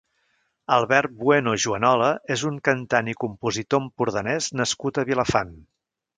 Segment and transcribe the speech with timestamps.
[0.77, 2.07] Albert Bueno Juanola
[2.37, 5.55] és un cantant i compositor empordanès nascut a Vilafant.